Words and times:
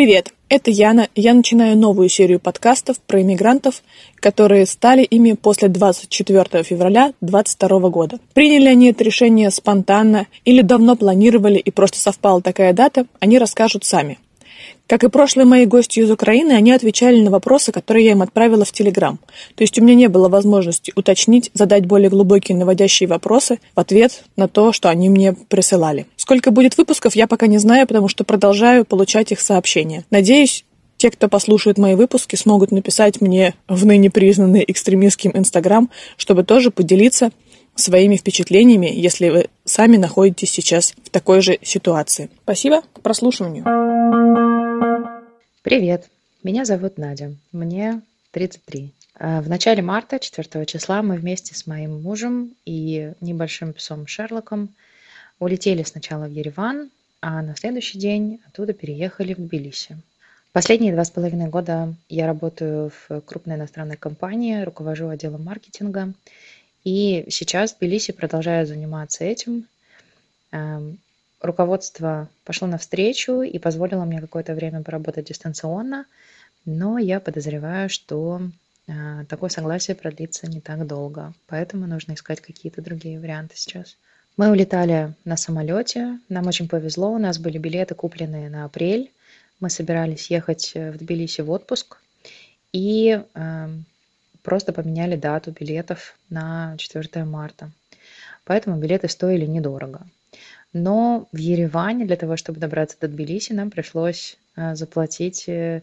Привет, 0.00 0.32
это 0.48 0.70
Яна. 0.70 1.08
Я 1.14 1.34
начинаю 1.34 1.76
новую 1.76 2.08
серию 2.08 2.40
подкастов 2.40 2.98
про 3.00 3.20
иммигрантов, 3.20 3.82
которые 4.16 4.64
стали 4.64 5.02
ими 5.02 5.34
после 5.34 5.68
24 5.68 6.62
февраля 6.62 7.12
2022 7.20 7.90
года. 7.90 8.18
Приняли 8.32 8.68
они 8.68 8.92
это 8.92 9.04
решение 9.04 9.50
спонтанно 9.50 10.26
или 10.46 10.62
давно 10.62 10.96
планировали 10.96 11.58
и 11.58 11.70
просто 11.70 11.98
совпала 11.98 12.40
такая 12.40 12.72
дата, 12.72 13.04
они 13.18 13.38
расскажут 13.38 13.84
сами. 13.84 14.18
Как 14.90 15.04
и 15.04 15.08
прошлые 15.08 15.46
мои 15.46 15.66
гости 15.66 16.00
из 16.00 16.10
Украины, 16.10 16.50
они 16.50 16.72
отвечали 16.72 17.20
на 17.20 17.30
вопросы, 17.30 17.70
которые 17.70 18.06
я 18.06 18.10
им 18.10 18.22
отправила 18.22 18.64
в 18.64 18.72
Телеграм. 18.72 19.20
То 19.54 19.62
есть 19.62 19.78
у 19.78 19.84
меня 19.84 19.94
не 19.94 20.08
было 20.08 20.28
возможности 20.28 20.92
уточнить, 20.96 21.52
задать 21.54 21.86
более 21.86 22.10
глубокие 22.10 22.58
наводящие 22.58 23.08
вопросы 23.08 23.60
в 23.76 23.78
ответ 23.78 24.24
на 24.34 24.48
то, 24.48 24.72
что 24.72 24.90
они 24.90 25.08
мне 25.08 25.32
присылали. 25.32 26.08
Сколько 26.16 26.50
будет 26.50 26.76
выпусков, 26.76 27.14
я 27.14 27.28
пока 27.28 27.46
не 27.46 27.58
знаю, 27.58 27.86
потому 27.86 28.08
что 28.08 28.24
продолжаю 28.24 28.84
получать 28.84 29.30
их 29.30 29.38
сообщения. 29.38 30.04
Надеюсь, 30.10 30.64
те, 30.96 31.12
кто 31.12 31.28
послушает 31.28 31.78
мои 31.78 31.94
выпуски, 31.94 32.34
смогут 32.34 32.72
написать 32.72 33.20
мне 33.20 33.54
в 33.68 33.86
ныне 33.86 34.10
признанный 34.10 34.64
экстремистским 34.66 35.30
Инстаграм, 35.36 35.88
чтобы 36.16 36.42
тоже 36.42 36.72
поделиться 36.72 37.30
своими 37.80 38.16
впечатлениями, 38.16 38.90
если 38.92 39.28
вы 39.28 39.46
сами 39.64 39.96
находитесь 39.96 40.50
сейчас 40.50 40.94
в 41.04 41.10
такой 41.10 41.40
же 41.40 41.58
ситуации. 41.62 42.30
Спасибо, 42.42 42.82
к 42.92 43.00
прослушиванию. 43.00 43.64
Привет, 45.62 46.08
меня 46.42 46.64
зовут 46.64 46.96
Надя, 46.98 47.34
мне 47.52 48.00
33. 48.30 48.92
А, 49.16 49.42
в 49.42 49.48
начале 49.48 49.82
марта, 49.82 50.18
4 50.18 50.64
числа, 50.66 51.02
мы 51.02 51.16
вместе 51.16 51.54
с 51.54 51.66
моим 51.66 52.00
мужем 52.02 52.54
и 52.64 53.12
небольшим 53.20 53.72
псом 53.74 54.06
Шерлоком 54.06 54.70
улетели 55.38 55.82
сначала 55.82 56.24
в 56.24 56.30
Ереван, 56.30 56.90
а 57.20 57.42
на 57.42 57.54
следующий 57.56 57.98
день 57.98 58.40
оттуда 58.46 58.72
переехали 58.72 59.34
в 59.34 59.38
Тбилиси. 59.38 59.98
Последние 60.52 60.92
два 60.92 61.04
с 61.04 61.10
половиной 61.10 61.48
года 61.48 61.94
я 62.08 62.26
работаю 62.26 62.90
в 62.90 63.20
крупной 63.20 63.56
иностранной 63.56 63.96
компании, 63.96 64.62
руковожу 64.62 65.08
отделом 65.08 65.44
маркетинга. 65.44 66.12
И 66.84 67.26
сейчас 67.28 67.74
Тбилиси 67.74 68.12
продолжает 68.12 68.68
заниматься 68.68 69.24
этим. 69.24 69.66
Эм, 70.52 70.98
руководство 71.40 72.28
пошло 72.44 72.66
навстречу 72.66 73.42
и 73.42 73.58
позволило 73.58 74.04
мне 74.04 74.20
какое-то 74.20 74.54
время 74.54 74.82
поработать 74.82 75.26
дистанционно, 75.26 76.06
но 76.64 76.98
я 76.98 77.20
подозреваю, 77.20 77.88
что 77.88 78.42
э, 78.86 79.24
такое 79.28 79.50
согласие 79.50 79.94
продлится 79.94 80.46
не 80.46 80.60
так 80.60 80.86
долго, 80.86 81.32
поэтому 81.46 81.86
нужно 81.86 82.14
искать 82.14 82.40
какие-то 82.40 82.82
другие 82.82 83.20
варианты 83.20 83.56
сейчас. 83.56 83.96
Мы 84.36 84.50
улетали 84.50 85.14
на 85.24 85.36
самолете, 85.36 86.18
нам 86.28 86.46
очень 86.46 86.68
повезло, 86.68 87.12
у 87.12 87.18
нас 87.18 87.38
были 87.38 87.58
билеты 87.58 87.94
купленные 87.94 88.48
на 88.48 88.64
апрель, 88.64 89.10
мы 89.60 89.68
собирались 89.68 90.30
ехать 90.30 90.72
в 90.74 90.96
Тбилиси 90.96 91.42
в 91.42 91.50
отпуск, 91.50 91.98
и 92.72 93.22
э, 93.34 93.68
просто 94.42 94.72
поменяли 94.72 95.16
дату 95.16 95.52
билетов 95.52 96.16
на 96.28 96.74
4 96.78 97.24
марта. 97.24 97.70
Поэтому 98.44 98.76
билеты 98.76 99.08
стоили 99.08 99.46
недорого. 99.46 100.06
Но 100.72 101.28
в 101.32 101.36
Ереване 101.36 102.04
для 102.06 102.16
того, 102.16 102.36
чтобы 102.36 102.60
добраться 102.60 102.96
до 103.00 103.08
Тбилиси, 103.08 103.52
нам 103.52 103.70
пришлось 103.70 104.38
э, 104.56 104.74
заплатить 104.74 105.48
э, 105.48 105.82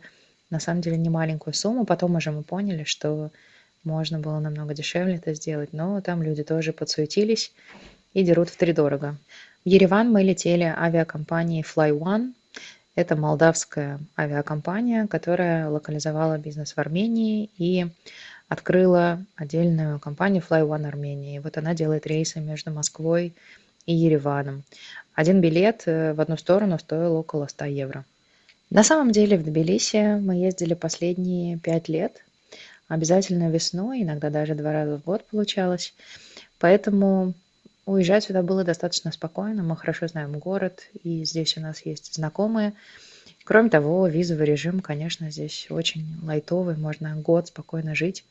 на 0.50 0.60
самом 0.60 0.82
деле 0.82 0.98
немаленькую 0.98 1.54
сумму. 1.54 1.86
Потом 1.86 2.16
уже 2.16 2.32
мы 2.32 2.44
поняли, 2.44 2.84
что 2.84 3.32
можно 3.84 4.20
было 4.20 4.40
намного 4.40 4.74
дешевле 4.74 5.16
это 5.16 5.34
сделать, 5.34 5.74
но 5.74 6.02
там 6.02 6.24
люди 6.24 6.44
тоже 6.44 6.74
подсуетились 6.74 7.52
и 8.14 8.24
дерут 8.24 8.50
втридорого. 8.50 9.18
В 9.66 9.70
Ереван 9.70 10.12
мы 10.12 10.24
летели 10.24 10.64
авиакомпанией 10.64 11.64
Fly 11.64 12.32
Это 12.96 13.16
молдавская 13.16 14.00
авиакомпания, 14.18 15.08
которая 15.08 15.70
локализовала 15.70 16.38
бизнес 16.38 16.74
в 16.74 16.78
Армении 16.78 17.50
и 17.58 17.88
открыла 18.48 19.24
отдельную 19.36 20.00
компанию 20.00 20.44
Fly 20.48 20.68
Armenia. 20.68 21.36
И 21.36 21.40
вот 21.40 21.58
она 21.58 21.74
делает 21.74 22.08
рейсы 22.08 22.40
между 22.40 22.72
Москвой 22.72 23.34
и 23.86 23.94
Ереваном. 23.94 24.64
Один 25.14 25.42
билет 25.42 25.84
э, 25.86 26.14
в 26.14 26.22
одну 26.22 26.38
сторону 26.38 26.78
стоил 26.78 27.16
около 27.16 27.48
100 27.48 27.66
евро. 27.66 28.06
На 28.70 28.84
самом 28.84 29.12
деле 29.12 29.38
в 29.38 29.44
Тбилиси 29.44 30.20
мы 30.20 30.36
ездили 30.36 30.74
последние 30.74 31.58
пять 31.58 31.88
лет. 31.88 32.24
Обязательно 32.88 33.50
весной, 33.50 34.04
иногда 34.04 34.30
даже 34.30 34.56
два 34.56 34.74
раза 34.74 34.98
в 34.98 35.04
год 35.04 35.26
получалось. 35.26 35.94
Поэтому 36.60 37.34
уезжать 37.86 38.26
сюда 38.26 38.44
было 38.44 38.64
достаточно 38.64 39.12
спокойно. 39.12 39.64
Мы 39.64 39.76
хорошо 39.76 40.08
знаем 40.08 40.38
город, 40.40 40.88
и 41.04 41.24
здесь 41.24 41.58
у 41.58 41.62
нас 41.62 41.86
есть 41.86 42.14
знакомые. 42.14 42.74
Кроме 43.48 43.70
того, 43.70 44.06
визовый 44.08 44.46
режим, 44.46 44.82
конечно, 44.82 45.32
здесь 45.32 45.68
очень 45.70 46.06
лайтовый. 46.22 46.76
Можно 46.76 47.16
год 47.16 47.48
спокойно 47.48 47.96
жить 47.96 48.26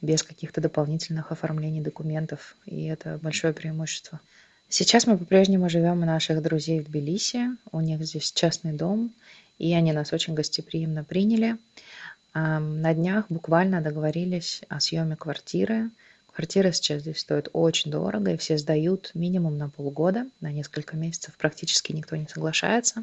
без 0.00 0.22
каких-то 0.22 0.60
дополнительных 0.60 1.32
оформлений 1.32 1.80
документов. 1.80 2.54
И 2.64 2.84
это 2.84 3.18
большое 3.20 3.52
преимущество. 3.52 4.20
Сейчас 4.68 5.08
мы 5.08 5.18
по-прежнему 5.18 5.68
живем 5.68 6.02
у 6.02 6.06
наших 6.06 6.40
друзей 6.40 6.78
в 6.78 6.84
Тбилиси. 6.84 7.48
У 7.72 7.80
них 7.80 8.00
здесь 8.04 8.30
частный 8.30 8.74
дом, 8.74 9.12
и 9.58 9.74
они 9.74 9.92
нас 9.92 10.12
очень 10.12 10.34
гостеприимно 10.34 11.02
приняли. 11.02 11.56
На 12.32 12.94
днях 12.94 13.24
буквально 13.30 13.80
договорились 13.80 14.62
о 14.68 14.78
съеме 14.78 15.16
квартиры. 15.16 15.90
Квартира 16.32 16.70
сейчас 16.70 17.02
здесь 17.02 17.18
стоит 17.18 17.48
очень 17.54 17.90
дорого, 17.90 18.30
и 18.30 18.36
все 18.36 18.56
сдают 18.56 19.10
минимум 19.14 19.58
на 19.58 19.68
полгода, 19.68 20.28
на 20.40 20.52
несколько 20.52 20.96
месяцев 20.96 21.36
практически 21.38 21.90
никто 21.90 22.14
не 22.14 22.28
соглашается. 22.28 23.02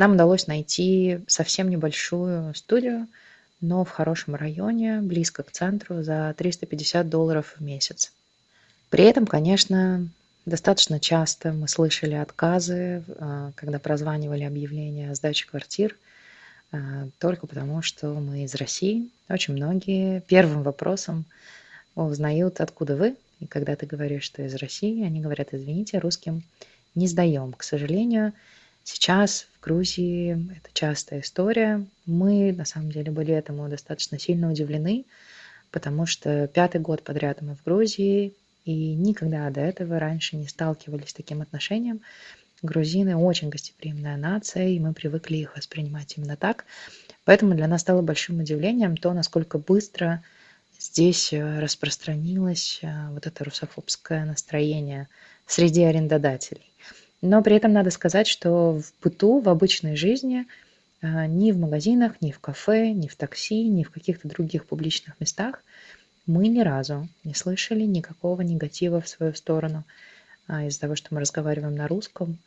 Нам 0.00 0.12
удалось 0.12 0.46
найти 0.46 1.20
совсем 1.26 1.68
небольшую 1.68 2.54
студию, 2.54 3.06
но 3.60 3.84
в 3.84 3.90
хорошем 3.90 4.34
районе, 4.34 5.02
близко 5.02 5.42
к 5.42 5.50
центру, 5.50 6.02
за 6.02 6.34
350 6.38 7.10
долларов 7.10 7.54
в 7.58 7.62
месяц. 7.62 8.10
При 8.88 9.04
этом, 9.04 9.26
конечно, 9.26 10.08
Достаточно 10.46 10.98
часто 10.98 11.52
мы 11.52 11.68
слышали 11.68 12.14
отказы, 12.14 13.04
а, 13.18 13.52
когда 13.56 13.78
прозванивали 13.78 14.42
объявления 14.44 15.10
о 15.10 15.14
сдаче 15.14 15.46
квартир, 15.46 15.96
а, 16.72 17.08
только 17.18 17.46
потому, 17.46 17.82
что 17.82 18.14
мы 18.14 18.44
из 18.44 18.54
России. 18.54 19.10
Очень 19.28 19.54
многие 19.54 20.20
первым 20.22 20.62
вопросом 20.62 21.26
узнают, 21.94 22.60
откуда 22.60 22.96
вы. 22.96 23.16
И 23.38 23.46
когда 23.46 23.76
ты 23.76 23.84
говоришь, 23.84 24.24
что 24.24 24.42
из 24.42 24.54
России, 24.54 25.04
они 25.04 25.20
говорят, 25.20 25.48
извините, 25.52 25.98
русским 25.98 26.42
не 26.94 27.06
сдаем. 27.06 27.52
К 27.52 27.62
сожалению, 27.62 28.32
сейчас 28.90 29.46
в 29.56 29.64
Грузии 29.64 30.32
это 30.56 30.70
частая 30.72 31.20
история. 31.20 31.86
Мы, 32.06 32.52
на 32.52 32.64
самом 32.64 32.90
деле, 32.90 33.10
были 33.10 33.32
этому 33.32 33.68
достаточно 33.68 34.18
сильно 34.18 34.50
удивлены, 34.50 35.04
потому 35.70 36.06
что 36.06 36.48
пятый 36.48 36.80
год 36.80 37.02
подряд 37.02 37.40
мы 37.40 37.54
в 37.54 37.62
Грузии, 37.64 38.34
и 38.64 38.94
никогда 38.94 39.48
до 39.50 39.60
этого 39.60 39.98
раньше 39.98 40.36
не 40.36 40.46
сталкивались 40.46 41.10
с 41.10 41.14
таким 41.14 41.40
отношением. 41.40 42.00
Грузины 42.62 43.16
очень 43.16 43.48
гостеприимная 43.48 44.16
нация, 44.16 44.68
и 44.68 44.78
мы 44.78 44.92
привыкли 44.92 45.38
их 45.38 45.56
воспринимать 45.56 46.18
именно 46.18 46.36
так. 46.36 46.66
Поэтому 47.24 47.54
для 47.54 47.68
нас 47.68 47.80
стало 47.80 48.02
большим 48.02 48.40
удивлением 48.40 48.96
то, 48.96 49.12
насколько 49.14 49.58
быстро 49.58 50.22
здесь 50.78 51.32
э, 51.32 51.60
распространилось 51.60 52.80
э, 52.82 53.08
вот 53.10 53.26
это 53.26 53.44
русофобское 53.44 54.24
настроение 54.26 55.08
среди 55.46 55.82
арендодателей. 55.84 56.70
Но 57.22 57.42
при 57.42 57.56
этом 57.56 57.72
надо 57.72 57.90
сказать, 57.90 58.26
что 58.26 58.80
в 58.80 58.92
быту, 59.02 59.40
в 59.40 59.48
обычной 59.48 59.96
жизни, 59.96 60.46
э, 61.02 61.26
ни 61.26 61.52
в 61.52 61.58
магазинах, 61.58 62.20
ни 62.20 62.30
в 62.30 62.40
кафе, 62.40 62.92
ни 62.92 63.08
в 63.08 63.16
такси, 63.16 63.68
ни 63.68 63.82
в 63.82 63.90
каких-то 63.90 64.28
других 64.28 64.66
публичных 64.66 65.20
местах 65.20 65.62
мы 66.30 66.48
ни 66.48 66.60
разу 66.60 67.08
не 67.24 67.34
слышали 67.34 67.82
никакого 67.82 68.42
негатива 68.42 69.00
в 69.00 69.08
свою 69.08 69.34
сторону 69.34 69.84
а, 70.46 70.64
из-за 70.64 70.80
того, 70.80 70.96
что 70.96 71.14
мы 71.14 71.20
разговариваем 71.20 71.74
на 71.74 71.88
русском 71.88 72.38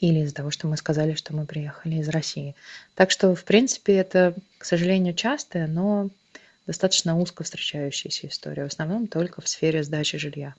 или 0.00 0.20
из-за 0.20 0.34
того, 0.34 0.50
что 0.50 0.66
мы 0.66 0.76
сказали, 0.76 1.14
что 1.14 1.34
мы 1.34 1.46
приехали 1.46 1.96
из 1.96 2.08
России. 2.08 2.54
Так 2.94 3.10
что, 3.10 3.34
в 3.34 3.44
принципе, 3.44 3.94
это, 3.94 4.34
к 4.58 4.64
сожалению, 4.64 5.14
частая, 5.14 5.66
но 5.66 6.10
достаточно 6.66 7.18
узко 7.18 7.44
встречающаяся 7.44 8.26
история, 8.26 8.64
в 8.64 8.72
основном 8.72 9.06
только 9.06 9.40
в 9.40 9.48
сфере 9.48 9.82
сдачи 9.82 10.18
жилья. 10.18 10.54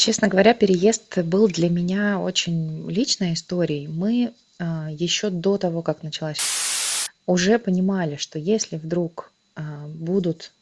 Честно 0.00 0.28
говоря, 0.28 0.54
переезд 0.54 1.18
был 1.18 1.46
для 1.46 1.68
меня 1.68 2.18
очень 2.18 2.90
личной 2.90 3.34
историей. 3.34 3.86
Мы 3.86 4.32
э, 4.58 4.86
еще 4.92 5.28
до 5.28 5.58
того, 5.58 5.82
как 5.82 6.02
началась, 6.02 6.40
уже 7.26 7.58
понимали, 7.58 8.16
что 8.16 8.38
если 8.38 8.76
вдруг 8.78 9.30
а, 9.56 9.86
будут 9.88 10.52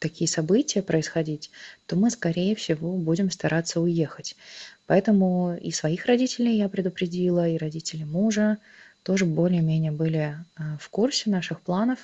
такие 0.00 0.28
события 0.28 0.82
происходить, 0.82 1.50
то 1.86 1.96
мы, 1.96 2.10
скорее 2.10 2.54
всего, 2.54 2.98
будем 2.98 3.30
стараться 3.30 3.80
уехать. 3.80 4.36
Поэтому 4.86 5.56
и 5.56 5.70
своих 5.70 6.04
родителей 6.04 6.58
я 6.58 6.68
предупредила, 6.68 7.48
и 7.48 7.56
родители 7.56 8.04
мужа 8.04 8.58
тоже 9.02 9.24
более-менее 9.24 9.92
были 9.92 10.36
а, 10.56 10.76
в 10.78 10.90
курсе 10.90 11.30
наших 11.30 11.62
планов. 11.62 12.00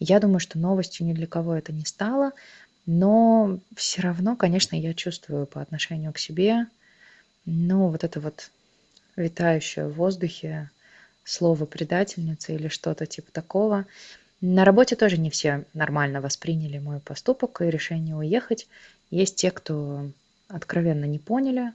Я 0.00 0.18
думаю, 0.18 0.40
что 0.40 0.58
новостью 0.58 1.06
ни 1.06 1.12
для 1.12 1.26
кого 1.26 1.54
это 1.54 1.74
не 1.74 1.84
стало, 1.84 2.32
но 2.86 3.58
все 3.74 4.02
равно, 4.02 4.36
конечно, 4.36 4.76
я 4.76 4.94
чувствую 4.94 5.46
по 5.46 5.60
отношению 5.60 6.12
к 6.12 6.18
себе, 6.18 6.66
ну, 7.44 7.88
вот 7.88 8.04
это 8.04 8.20
вот 8.20 8.50
витающее 9.16 9.86
в 9.86 9.94
воздухе 9.94 10.70
слово 11.24 11.64
предательница 11.64 12.52
или 12.52 12.68
что-то 12.68 13.06
типа 13.06 13.32
такого. 13.32 13.86
На 14.40 14.64
работе 14.64 14.96
тоже 14.96 15.18
не 15.18 15.30
все 15.30 15.64
нормально 15.74 16.20
восприняли 16.20 16.78
мой 16.78 17.00
поступок 17.00 17.60
и 17.60 17.70
решение 17.70 18.16
уехать. 18.16 18.68
Есть 19.10 19.36
те, 19.36 19.50
кто 19.50 20.10
откровенно 20.48 21.04
не 21.04 21.18
поняли, 21.18 21.72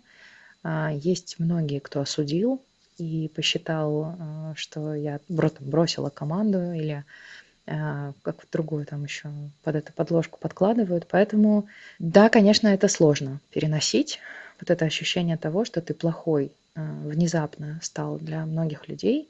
а, 0.63 0.91
есть 0.93 1.39
многие, 1.39 1.79
кто 1.79 2.01
осудил 2.01 2.61
и 2.97 3.31
посчитал, 3.35 4.15
а, 4.17 4.53
что 4.55 4.93
я 4.93 5.19
бросила 5.27 6.09
команду 6.09 6.71
или 6.71 7.03
как 7.65 8.41
в 8.41 8.49
другую 8.51 8.85
там 8.85 9.03
еще 9.03 9.29
под 9.63 9.75
эту 9.75 9.93
подложку 9.93 10.39
подкладывают. 10.39 11.07
Поэтому, 11.09 11.67
да, 11.99 12.29
конечно, 12.29 12.67
это 12.67 12.87
сложно 12.87 13.39
переносить. 13.51 14.19
Вот 14.59 14.69
это 14.69 14.85
ощущение 14.85 15.37
того, 15.37 15.65
что 15.65 15.81
ты 15.81 15.93
плохой 15.93 16.51
внезапно 16.75 17.79
стал 17.81 18.17
для 18.17 18.45
многих 18.45 18.87
людей. 18.87 19.27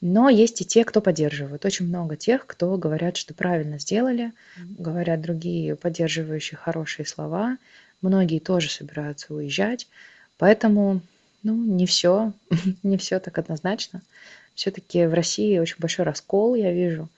Но 0.00 0.28
есть 0.28 0.60
и 0.60 0.64
те, 0.64 0.84
кто 0.84 1.00
поддерживают. 1.00 1.64
Очень 1.64 1.86
много 1.86 2.16
тех, 2.16 2.46
кто 2.46 2.76
говорят, 2.76 3.16
что 3.16 3.32
правильно 3.34 3.78
сделали, 3.78 4.32
говорят 4.56 5.22
другие 5.22 5.74
поддерживающие 5.74 6.58
хорошие 6.58 7.06
слова. 7.06 7.56
Многие 8.02 8.38
тоже 8.38 8.68
собираются 8.68 9.32
уезжать. 9.32 9.88
Поэтому, 10.38 11.00
ну, 11.42 11.54
не 11.54 11.86
все, 11.86 12.32
не 12.82 12.98
все 12.98 13.18
так 13.20 13.38
однозначно. 13.38 14.02
Все-таки 14.54 15.06
в 15.06 15.14
России 15.14 15.58
очень 15.58 15.76
большой 15.78 16.04
раскол, 16.04 16.54
я 16.54 16.72
вижу. 16.72 17.08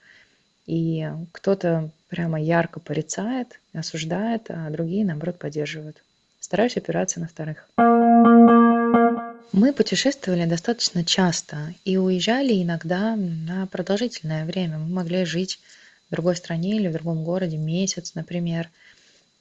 И 0.65 1.07
кто-то 1.31 1.89
прямо 2.09 2.41
ярко 2.41 2.79
порицает, 2.79 3.59
осуждает, 3.73 4.45
а 4.49 4.69
другие, 4.69 5.05
наоборот, 5.05 5.37
поддерживают. 5.39 6.03
Стараюсь 6.39 6.77
опираться 6.77 7.19
на 7.19 7.27
вторых. 7.27 7.67
Мы 9.51 9.73
путешествовали 9.73 10.45
достаточно 10.45 11.03
часто 11.03 11.73
и 11.83 11.97
уезжали 11.97 12.61
иногда 12.61 13.15
на 13.15 13.65
продолжительное 13.67 14.45
время. 14.45 14.77
Мы 14.77 14.87
могли 14.87 15.25
жить 15.25 15.59
в 16.07 16.11
другой 16.11 16.35
стране 16.35 16.75
или 16.75 16.87
в 16.87 16.93
другом 16.93 17.23
городе 17.23 17.57
месяц, 17.57 18.13
например. 18.13 18.69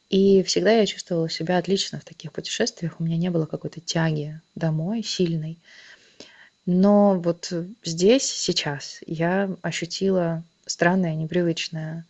И 0.09 0.43
всегда 0.43 0.73
я 0.73 0.87
чувствовала 0.87 1.29
себя 1.29 1.59
отлично 1.59 2.01
в 2.01 2.05
таких 2.05 2.33
путешествиях. 2.33 2.99
У 2.99 3.05
меня 3.05 3.17
не 3.19 3.31
было 3.31 3.45
какой-то 3.45 3.81
тяги 3.81 4.41
домой 4.55 5.03
сильной. 5.03 5.59
Но 6.65 7.19
вот 7.19 7.53
здесь, 7.85 8.25
сейчас, 8.25 9.01
я 9.07 9.51
ощутила 9.63 10.43
странное, 10.69 11.15
непривычное 11.15 12.05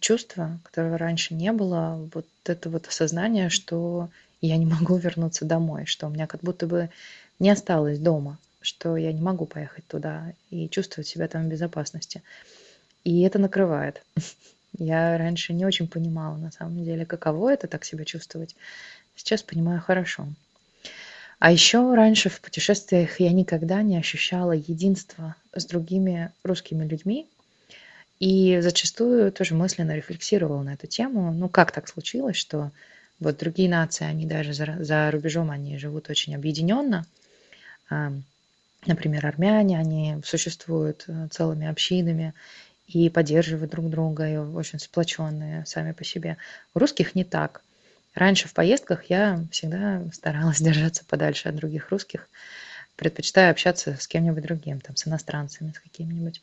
чувство, 0.00 0.58
которого 0.64 0.98
раньше 0.98 1.34
не 1.34 1.52
было. 1.52 2.08
Вот 2.12 2.26
это 2.44 2.68
вот 2.68 2.86
осознание, 2.88 3.48
что 3.48 4.08
я 4.40 4.56
не 4.56 4.66
могу 4.66 4.96
вернуться 4.96 5.44
домой, 5.44 5.86
что 5.86 6.06
у 6.06 6.10
меня 6.10 6.26
как 6.26 6.40
будто 6.42 6.66
бы 6.66 6.90
не 7.38 7.50
осталось 7.50 7.98
дома, 7.98 8.38
что 8.60 8.96
я 8.96 9.12
не 9.12 9.20
могу 9.20 9.46
поехать 9.46 9.86
туда 9.86 10.32
и 10.50 10.68
чувствовать 10.68 11.06
себя 11.06 11.28
там 11.28 11.44
в 11.44 11.48
безопасности. 11.48 12.22
И 13.04 13.22
это 13.22 13.38
накрывает. 13.38 14.02
Я 14.78 15.18
раньше 15.18 15.52
не 15.52 15.66
очень 15.66 15.86
понимала, 15.86 16.36
на 16.38 16.50
самом 16.50 16.82
деле, 16.82 17.04
каково 17.04 17.52
это 17.52 17.66
так 17.66 17.84
себя 17.84 18.06
чувствовать. 18.06 18.56
Сейчас 19.16 19.42
понимаю 19.42 19.82
хорошо. 19.82 20.26
А 21.38 21.52
еще 21.52 21.94
раньше 21.94 22.30
в 22.30 22.40
путешествиях 22.40 23.20
я 23.20 23.32
никогда 23.32 23.82
не 23.82 23.98
ощущала 23.98 24.52
единства 24.52 25.34
с 25.52 25.66
другими 25.66 26.30
русскими 26.44 26.86
людьми. 26.86 27.26
И 28.22 28.60
зачастую 28.60 29.32
тоже 29.32 29.56
мысленно 29.56 29.96
рефлексировала 29.96 30.62
на 30.62 30.74
эту 30.74 30.86
тему. 30.86 31.32
Ну, 31.32 31.48
как 31.48 31.72
так 31.72 31.88
случилось, 31.88 32.36
что 32.36 32.70
вот 33.18 33.36
другие 33.38 33.68
нации, 33.68 34.04
они 34.04 34.26
даже 34.26 34.52
за, 34.52 34.76
за 34.78 35.10
рубежом, 35.10 35.50
они 35.50 35.76
живут 35.76 36.08
очень 36.08 36.36
объединенно. 36.36 37.04
Например, 38.86 39.26
армяне, 39.26 39.76
они 39.76 40.18
существуют 40.24 41.04
э, 41.08 41.26
целыми 41.32 41.66
общинами, 41.66 42.32
и 42.86 43.10
поддерживают 43.10 43.72
друг 43.72 43.90
друга, 43.90 44.28
и 44.28 44.36
очень 44.36 44.78
сплоченные 44.78 45.66
сами 45.66 45.90
по 45.90 46.04
себе. 46.04 46.36
У 46.74 46.78
русских 46.78 47.16
не 47.16 47.24
так. 47.24 47.62
Раньше 48.14 48.46
в 48.46 48.54
поездках 48.54 49.04
я 49.04 49.44
всегда 49.50 50.00
старалась 50.12 50.60
держаться 50.62 51.04
подальше 51.04 51.48
от 51.48 51.56
других 51.56 51.90
русских, 51.90 52.28
предпочитаю 52.94 53.50
общаться 53.50 53.96
с 53.98 54.06
кем-нибудь 54.06 54.44
другим, 54.44 54.80
там, 54.80 54.94
с 54.94 55.08
иностранцами, 55.08 55.72
с 55.72 55.80
какими-нибудь. 55.80 56.40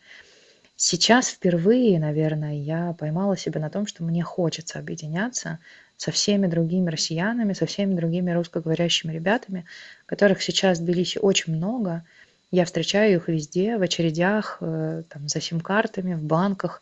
Сейчас 0.82 1.28
впервые, 1.28 2.00
наверное, 2.00 2.54
я 2.54 2.94
поймала 2.94 3.36
себя 3.36 3.60
на 3.60 3.70
том, 3.70 3.86
что 3.86 4.04
мне 4.04 4.24
хочется 4.24 4.80
объединяться 4.80 5.60
со 5.98 6.12
всеми 6.12 6.48
другими 6.48 6.90
россиянами, 6.90 7.52
со 7.54 7.66
всеми 7.66 7.96
другими 7.96 8.32
русскоговорящими 8.32 9.12
ребятами, 9.12 9.66
которых 10.06 10.42
сейчас 10.42 10.80
в 10.80 10.84
Тбилиси 10.84 11.20
очень 11.20 11.56
много– 11.56 12.04
я 12.52 12.66
встречаю 12.66 13.18
их 13.18 13.28
везде, 13.28 13.78
в 13.78 13.84
очередях, 13.84 14.58
э, 14.62 15.04
там, 15.08 15.28
за 15.28 15.40
сим-картами, 15.40 16.16
в 16.16 16.24
банках, 16.24 16.82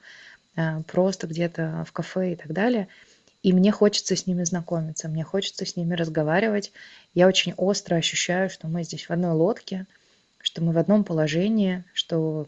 э, 0.55 0.81
просто 0.83 1.27
где-то 1.27 1.83
в 1.85 1.91
кафе 1.91 2.33
и 2.33 2.35
так 2.35 2.53
далее. 2.53 2.87
И 3.43 3.51
мне 3.51 3.71
хочется 3.71 4.15
с 4.15 4.25
ними 4.27 4.43
знакомиться, 4.45 5.09
мне 5.09 5.23
хочется 5.23 5.65
с 5.65 5.75
ними 5.75 5.93
разговаривать. 5.93 6.71
Я 7.13 7.27
очень 7.27 7.53
остро 7.57 7.95
ощущаю, 7.95 8.49
что 8.49 8.67
мы 8.67 8.83
здесь 8.83 9.07
в 9.07 9.11
одной 9.11 9.31
лодке, 9.31 9.85
что 10.41 10.63
мы 10.63 10.71
в 10.71 10.77
одном 10.77 11.03
положении, 11.03 11.83
что 11.93 12.47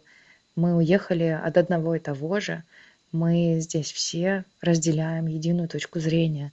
мы 0.59 0.75
уехали 0.75 1.23
от 1.23 1.57
одного 1.57 1.95
и 1.95 1.99
того 1.99 2.39
же. 2.39 2.63
Мы 3.11 3.57
здесь 3.59 3.91
все 3.91 4.43
разделяем 4.61 5.27
единую 5.27 5.67
точку 5.67 5.99
зрения. 5.99 6.51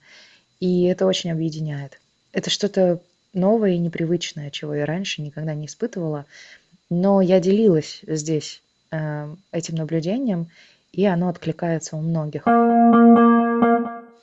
И 0.59 0.85
это 0.85 1.05
очень 1.05 1.31
объединяет. 1.31 1.99
Это 2.31 2.49
что-то 2.49 2.99
новое 3.33 3.71
и 3.71 3.77
непривычное, 3.77 4.49
чего 4.49 4.73
я 4.73 4.85
раньше 4.85 5.21
никогда 5.21 5.53
не 5.53 5.65
испытывала. 5.67 6.25
Но 6.89 7.21
я 7.21 7.39
делилась 7.39 8.01
здесь 8.07 8.61
э, 8.91 9.35
этим 9.51 9.75
наблюдением, 9.75 10.47
и 10.93 11.05
оно 11.05 11.27
откликается 11.29 11.95
у 11.95 12.01
многих. 12.01 12.47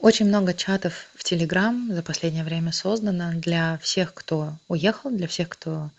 Очень 0.01 0.27
много 0.27 0.55
чатов 0.55 1.09
в 1.15 1.25
Телеграм 1.25 1.89
за 1.91 2.03
последнее 2.03 2.45
время 2.45 2.73
создано 2.73 3.33
для 3.35 3.79
всех, 3.83 4.13
кто 4.13 4.55
уехал, 4.69 5.11
для 5.11 5.29
всех, 5.29 5.49
кто 5.49 5.91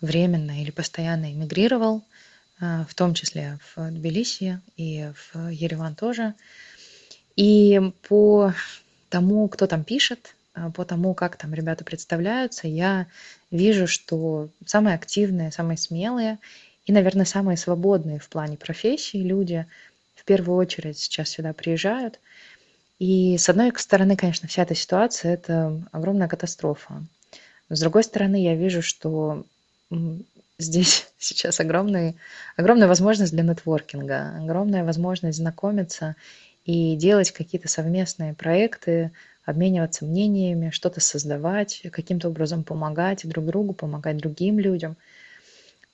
временно 0.00 0.60
или 0.60 0.70
постоянно 0.70 1.32
эмигрировал, 1.32 2.02
в 2.60 2.94
том 2.94 3.14
числе 3.14 3.58
в 3.74 3.90
Тбилиси 3.90 4.60
и 4.76 5.10
в 5.14 5.48
Ереван 5.48 5.94
тоже. 5.94 6.34
И 7.36 7.80
по 8.08 8.52
тому, 9.10 9.48
кто 9.48 9.66
там 9.66 9.84
пишет, 9.84 10.34
а, 10.54 10.70
по 10.70 10.84
тому, 10.84 11.14
как 11.14 11.36
там 11.36 11.54
ребята 11.54 11.84
представляются, 11.84 12.66
я 12.66 13.06
вижу, 13.50 13.86
что 13.86 14.48
самые 14.66 14.96
активные, 14.96 15.52
самые 15.52 15.78
смелые 15.78 16.38
и, 16.86 16.92
наверное, 16.92 17.24
самые 17.24 17.56
свободные 17.56 18.18
в 18.18 18.28
плане 18.28 18.56
профессии 18.56 19.18
люди 19.18 19.66
в 20.14 20.24
первую 20.24 20.58
очередь 20.58 20.98
сейчас 20.98 21.28
сюда 21.28 21.52
приезжают. 21.52 22.18
И 22.98 23.38
с 23.38 23.48
одной 23.48 23.72
стороны, 23.76 24.16
конечно, 24.16 24.48
вся 24.48 24.62
эта 24.62 24.74
ситуация– 24.74 25.32
это 25.34 25.80
огромная 25.92 26.26
катастрофа. 26.26 27.04
С 27.68 27.80
другой 27.80 28.02
стороны, 28.02 28.42
я 28.42 28.56
вижу, 28.56 28.82
что 28.82 29.44
здесь 30.58 31.08
сейчас 31.18 31.60
огромный, 31.60 32.16
огромная 32.56 32.88
возможность 32.88 33.32
для 33.32 33.42
нетворкинга, 33.42 34.36
огромная 34.36 34.84
возможность 34.84 35.38
знакомиться 35.38 36.16
и 36.64 36.96
делать 36.96 37.32
какие-то 37.32 37.68
совместные 37.68 38.34
проекты, 38.34 39.12
обмениваться 39.44 40.04
мнениями, 40.04 40.70
что-то 40.70 41.00
создавать, 41.00 41.82
каким-то 41.90 42.28
образом 42.28 42.64
помогать 42.64 43.26
друг 43.26 43.46
другу, 43.46 43.72
помогать 43.72 44.18
другим 44.18 44.58
людям. 44.58 44.96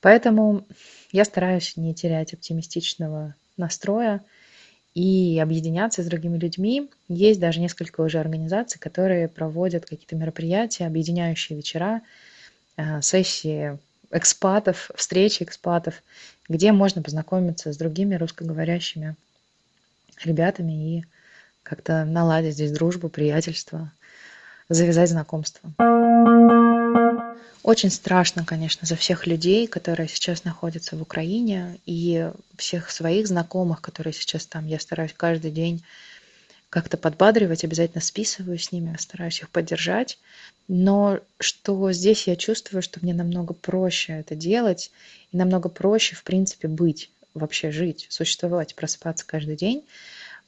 Поэтому 0.01 0.67
я 1.13 1.25
стараюсь 1.25 1.77
не 1.77 1.95
терять 1.95 2.35
оптимистичного 2.35 3.37
настроя 3.57 4.23
и 4.95 5.39
объединяться 5.41 6.03
с 6.03 6.07
другими 6.07 6.37
людьми. 6.37 6.91
Есть 7.09 7.41
даже 7.41 7.61
несколько 7.61 8.01
уже 8.01 8.19
организаций, 8.19 8.81
которые 8.81 9.29
проводят 9.29 9.87
какие-то 9.87 10.17
мероприятия, 10.17 10.87
объединяющие 10.87 11.57
вечера, 11.57 12.03
э, 12.77 13.01
сессии 13.03 13.79
экспатов, 14.11 14.91
встречи 14.95 15.43
экспатов, 15.43 16.03
где 16.49 16.73
можно 16.73 17.03
познакомиться 17.03 17.73
с 17.73 17.77
другими 17.77 18.15
русскоговорящими 18.15 19.17
ребятами 20.25 20.99
и 20.99 21.05
как-то 21.63 22.05
наладить 22.05 22.55
здесь 22.55 22.73
дружбу, 22.73 23.09
приятельство, 23.09 23.91
завязать 24.69 25.11
знакомство. 25.11 25.71
Очень 27.63 27.91
страшно, 27.91 28.45
конечно, 28.45 28.87
за 28.87 28.95
всех 28.95 29.27
людей, 29.27 29.67
которые 29.67 30.07
сейчас 30.07 30.45
находятся 30.45 30.97
в 30.97 31.03
Украине, 31.03 31.79
и 31.87 32.31
всех 32.59 32.91
своих 32.91 33.27
знакомых, 33.27 33.81
которые 33.81 34.13
сейчас 34.13 34.47
там. 34.47 34.67
Я 34.67 34.79
стараюсь 34.79 35.15
каждый 35.17 35.51
день 35.51 35.83
как-то 36.75 36.97
подбадривать, 36.97 37.63
обязательно 37.63 38.01
списываю 38.01 38.59
с 38.59 38.73
ними, 38.73 38.97
стараюсь 38.99 39.39
их 39.39 39.49
поддержать. 39.49 40.19
Но 40.67 41.21
что 41.39 41.93
здесь 41.93 42.27
я 42.27 42.35
чувствую, 42.35 42.83
что 42.83 42.99
мне 43.01 43.15
намного 43.15 43.55
проще 43.55 44.15
это 44.15 44.35
делать, 44.35 44.91
и 45.31 45.37
намного 45.37 45.69
проще, 45.69 46.17
в 46.17 46.25
принципе, 46.25 46.67
быть, 46.67 47.13
вообще 47.33 47.71
жить, 47.71 48.09
существовать, 48.11 48.75
просыпаться 48.75 49.25
каждый 49.25 49.55
день, 49.55 49.85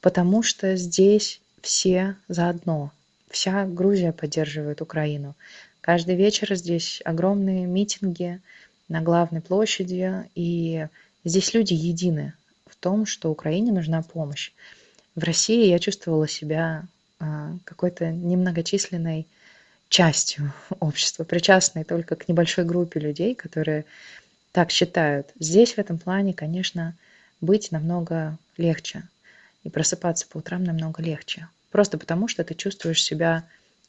потому 0.01 0.43
что 0.43 0.75
здесь 0.75 1.39
все 1.61 2.17
заодно. 2.27 2.91
Вся 3.29 3.65
Грузия 3.65 4.11
поддерживает 4.11 4.81
Украину. 4.81 5.33
Каждый 5.79 6.15
вечер 6.17 6.53
здесь 6.55 7.01
огромные 7.05 7.65
митинги, 7.65 8.41
на 8.89 8.99
главной 8.99 9.39
площади, 9.39 10.25
и 10.35 10.87
здесь 11.23 11.53
люди 11.53 11.73
едины 11.73 12.33
в 12.65 12.75
том, 12.75 13.05
что 13.05 13.31
Украине 13.31 13.71
нужна 13.71 14.01
помощь. 14.01 14.51
В 15.17 15.23
России 15.23 15.65
я 15.65 15.79
чувствовала 15.79 16.27
себя 16.27 16.85
а, 17.19 17.55
какой-то 17.65 18.11
немногочисленной 18.11 19.25
частью 19.89 20.53
общества, 20.79 21.23
причастной 21.23 21.83
только 21.83 22.15
к 22.15 22.29
небольшой 22.29 22.65
группе 22.65 22.99
людей, 22.99 23.33
которые 23.33 23.85
так 24.51 24.69
считают. 24.69 25.29
Здесь 25.39 25.73
в 25.73 25.79
этом 25.79 25.97
плане, 25.97 26.35
конечно, 26.35 26.93
быть 27.41 27.71
намного 27.71 28.37
легче 28.57 29.03
и 29.63 29.69
просыпаться 29.69 30.27
по 30.27 30.37
утрам 30.37 30.63
намного 30.63 31.01
легче. 31.01 31.47
Просто 31.71 31.97
потому, 31.97 32.27
что 32.27 32.43
ты 32.43 32.53
чувствуешь 32.53 33.03
себя 33.03 33.43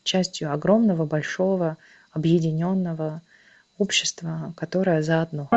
частью 0.04 0.50
огромного, 0.50 1.04
большого, 1.04 1.76
объединенного 2.10 3.20
общества, 3.76 4.54
которое 4.56 5.02
заодно. 5.02 5.50